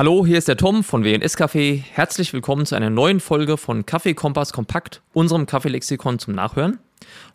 [0.00, 1.82] Hallo, hier ist der Tom von WNS Café.
[1.92, 6.78] Herzlich willkommen zu einer neuen Folge von Kaffee Kompass Kompakt, unserem Kaffeelexikon zum Nachhören.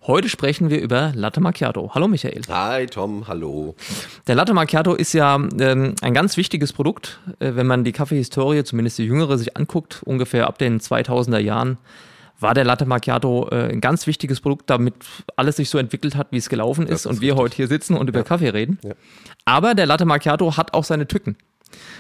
[0.08, 1.92] Heute sprechen wir über Latte Macchiato.
[1.94, 2.42] Hallo Michael.
[2.50, 3.76] Hi Tom, hallo.
[4.26, 8.64] Der Latte Macchiato ist ja ähm, ein ganz wichtiges Produkt, äh, wenn man die Kaffeehistorie,
[8.64, 11.78] zumindest die jüngere, sich anguckt, ungefähr ab den 2000er Jahren
[12.40, 14.96] war der Latte Macchiato äh, ein ganz wichtiges Produkt, damit
[15.36, 17.44] alles sich so entwickelt hat, wie es gelaufen ist, ist und wir richtig.
[17.44, 18.26] heute hier sitzen und über ja.
[18.26, 18.80] Kaffee reden.
[18.84, 18.94] Ja.
[19.46, 21.38] Aber der Latte Macchiato hat auch seine Tücken.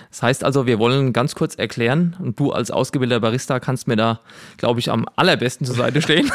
[0.10, 3.96] Das heißt also, wir wollen ganz kurz erklären, und du als ausgebildeter Barista kannst mir
[3.96, 4.20] da,
[4.58, 6.32] glaube ich, am allerbesten zur Seite stehen.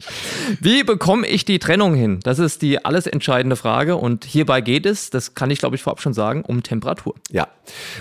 [0.60, 2.20] Wie bekomme ich die Trennung hin?
[2.22, 3.96] Das ist die alles entscheidende Frage.
[3.96, 7.14] Und hierbei geht es, das kann ich, glaube ich, vorab schon sagen, um Temperatur.
[7.30, 7.48] Ja,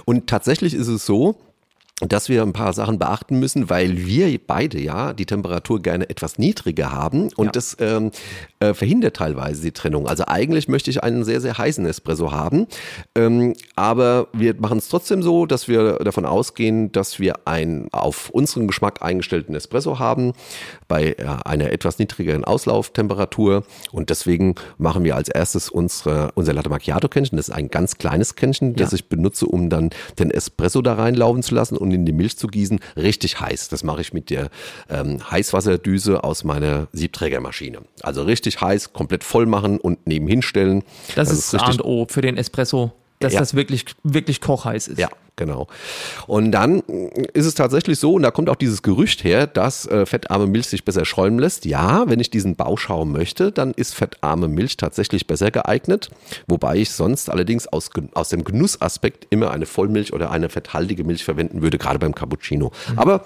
[0.06, 1.40] und tatsächlich ist es so,
[2.02, 6.38] dass wir ein paar Sachen beachten müssen, weil wir beide ja die Temperatur gerne etwas
[6.38, 7.52] niedriger haben und ja.
[7.54, 8.12] das ähm,
[8.60, 10.06] äh, verhindert teilweise die Trennung.
[10.06, 12.68] Also eigentlich möchte ich einen sehr, sehr heißen Espresso haben,
[13.16, 18.30] ähm, aber wir machen es trotzdem so, dass wir davon ausgehen, dass wir einen auf
[18.30, 20.34] unseren Geschmack eingestellten Espresso haben
[20.90, 26.70] bei äh, einer etwas niedrigeren Auslauftemperatur und deswegen machen wir als erstes unsere, unser Latte
[26.70, 27.38] Macchiato Kännchen.
[27.38, 28.84] Das ist ein ganz kleines Kännchen, ja.
[28.84, 32.38] das ich benutze, um dann den Espresso da reinlaufen zu lassen und in die Milch
[32.38, 33.70] zu gießen, richtig heiß.
[33.70, 34.50] Das mache ich mit der
[34.90, 37.80] ähm, Heißwasserdüse aus meiner Siebträgermaschine.
[38.02, 40.84] Also richtig heiß, komplett voll machen und nebenhin stellen.
[41.16, 43.40] Das, das ist A und O für den Espresso, dass ja.
[43.40, 45.00] das wirklich, wirklich kochheiß ist.
[45.00, 45.68] Ja, genau.
[46.28, 46.82] Und dann
[47.34, 50.68] ist es tatsächlich so, und da kommt auch dieses Gerücht her, dass äh, fettarme Milch
[50.68, 51.66] sich besser schäumen lässt.
[51.66, 56.10] Ja, wenn ich diesen Bauschaum möchte, dann ist fettarme Milch tatsächlich besser geeignet.
[56.48, 61.24] Wobei ich sonst allerdings aus, aus dem Genussaspekt immer eine Vollmilch oder eine fetthaltige Milch
[61.24, 62.72] verwenden würde, gerade beim Cappuccino.
[62.92, 63.00] Mhm.
[63.00, 63.26] Aber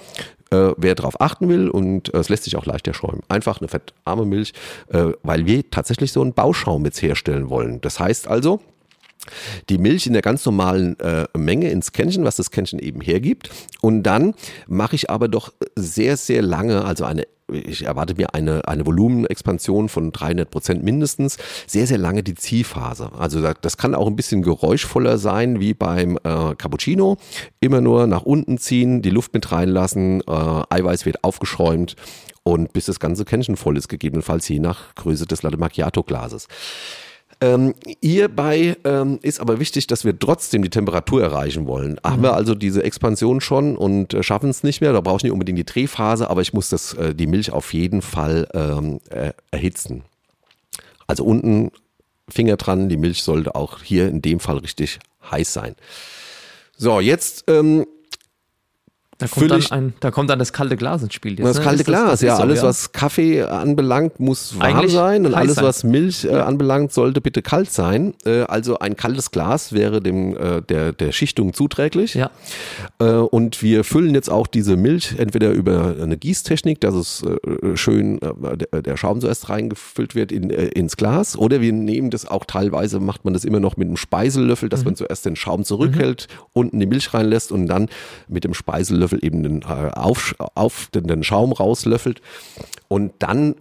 [0.51, 3.21] äh, wer darauf achten will und äh, es lässt sich auch leichter schäumen.
[3.27, 4.53] Einfach eine fettarme Milch,
[4.89, 7.81] äh, weil wir tatsächlich so einen Bauschaum jetzt herstellen wollen.
[7.81, 8.59] Das heißt also,
[9.69, 13.49] die Milch in der ganz normalen äh, Menge ins Kännchen, was das Kännchen eben hergibt.
[13.81, 14.33] Und dann
[14.67, 19.89] mache ich aber doch sehr, sehr lange, also eine ich erwarte mir eine, eine Volumenexpansion
[19.89, 23.11] von 300 Prozent mindestens, sehr, sehr lange die Ziehphase.
[23.17, 27.17] Also das kann auch ein bisschen geräuschvoller sein wie beim äh, Cappuccino.
[27.59, 30.31] Immer nur nach unten ziehen, die Luft mit reinlassen, äh,
[30.69, 31.95] Eiweiß wird aufgeschäumt
[32.43, 36.47] und bis das ganze Kännchen voll ist, gegebenenfalls je nach Größe des Latte Macchiato Glases.
[37.41, 41.93] Ähm, hierbei ähm, ist aber wichtig, dass wir trotzdem die Temperatur erreichen wollen.
[41.93, 42.09] Mhm.
[42.09, 45.23] Haben wir also diese Expansion schon und äh, schaffen es nicht mehr, da brauche ich
[45.23, 48.99] nicht unbedingt die Drehphase, aber ich muss das, äh, die Milch auf jeden Fall ähm,
[49.09, 50.03] äh, erhitzen.
[51.07, 51.71] Also unten
[52.27, 54.99] Finger dran, die Milch sollte auch hier in dem Fall richtig
[55.31, 55.75] heiß sein.
[56.75, 57.85] So, jetzt ähm,
[59.19, 61.33] da kommt, dann ein, da kommt dann das kalte Glas ins Spiel.
[61.33, 61.63] Jetzt, das ne?
[61.63, 62.35] kalte Glas, das, das ja.
[62.37, 62.67] So, alles, ja.
[62.69, 65.65] was Kaffee anbelangt, muss warm Eigentlich sein und alles, sein.
[65.65, 68.13] was Milch äh, anbelangt, sollte bitte kalt sein.
[68.25, 72.13] Äh, also ein kaltes Glas wäre dem äh, der, der Schichtung zuträglich.
[72.13, 72.31] Ja.
[72.99, 77.75] Äh, und wir füllen jetzt auch diese Milch entweder über eine Gießtechnik, dass es äh,
[77.75, 82.25] schön äh, der, der Schaum zuerst reingefüllt wird in, ins Glas, oder wir nehmen das
[82.25, 84.85] auch teilweise, macht man das immer noch mit einem Speisellöffel, dass mhm.
[84.85, 86.45] man zuerst den Schaum zurückhält, mhm.
[86.53, 87.89] unten die Milch reinlässt und dann
[88.29, 92.21] mit dem Speisellöffel Löffel eben den, äh, auf, auf den, den Schaum rauslöffelt
[92.87, 93.55] und dann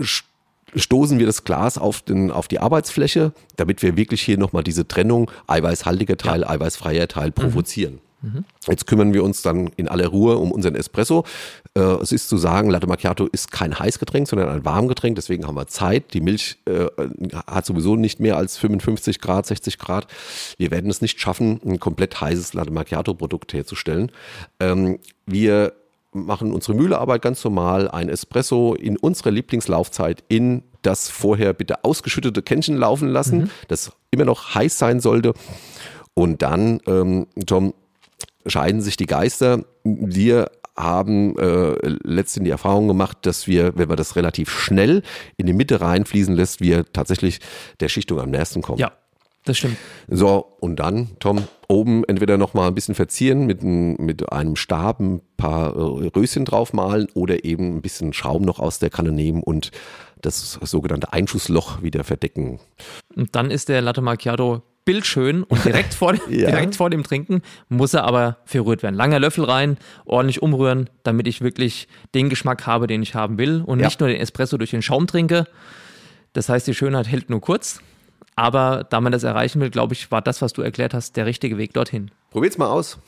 [0.75, 4.87] stoßen wir das Glas auf, den, auf die Arbeitsfläche, damit wir wirklich hier nochmal diese
[4.87, 6.51] Trennung eiweißhaltiger Teil, ja.
[6.51, 7.95] eiweißfreier Teil provozieren.
[7.95, 8.08] Mhm.
[8.21, 8.45] Mhm.
[8.67, 11.25] Jetzt kümmern wir uns dann in aller Ruhe um unseren Espresso.
[11.75, 15.17] Äh, es ist zu sagen, Latte Macchiato ist kein Heißgetränk, sondern ein Warmgetränk.
[15.17, 16.15] Deswegen haben wir Zeit.
[16.15, 16.87] Die Milch äh,
[17.47, 20.07] hat sowieso nicht mehr als 55 Grad, 60 Grad.
[20.57, 24.11] Wir werden es nicht schaffen, ein komplett heißes Latte Macchiato Produkt herzustellen.
[24.59, 25.73] Ähm, wir
[26.13, 32.43] machen unsere Mühlearbeit ganz normal, ein Espresso in unserer Lieblingslaufzeit in das vorher bitte ausgeschüttete
[32.43, 33.51] Kännchen laufen lassen, mhm.
[33.69, 35.35] das immer noch heiß sein sollte.
[36.15, 37.75] Und dann, ähm, Tom,
[38.51, 39.65] scheiden sich die Geister.
[39.85, 45.03] Wir haben äh, letztendlich die Erfahrung gemacht, dass wir, wenn man das relativ schnell
[45.37, 47.41] in die Mitte reinfließen lässt, wir tatsächlich
[47.81, 48.79] der Schichtung am nächsten kommen.
[48.79, 48.93] Ja,
[49.45, 49.77] das stimmt.
[50.09, 54.57] So, und dann, Tom, oben entweder noch mal ein bisschen verzieren mit, ein, mit einem
[54.57, 59.11] Stab, ein paar äh, Röschen draufmalen oder eben ein bisschen Schaum noch aus der Kanne
[59.11, 59.71] nehmen und
[60.21, 62.61] das sogenannte Einschussloch wieder verdecken.
[63.15, 66.49] Und dann ist der Latte Macchiato bildschön und direkt vor, dem, ja.
[66.49, 68.95] direkt vor dem Trinken muss er aber verrührt werden.
[68.95, 69.77] Langer Löffel rein,
[70.07, 73.85] ordentlich umrühren, damit ich wirklich den Geschmack habe, den ich haben will und ja.
[73.85, 75.47] nicht nur den Espresso durch den Schaum trinke.
[76.33, 77.81] Das heißt, die Schönheit hält nur kurz.
[78.35, 81.27] Aber da man das erreichen will, glaube ich, war das, was du erklärt hast, der
[81.27, 82.11] richtige Weg dorthin.
[82.31, 82.99] Probiert's mal aus.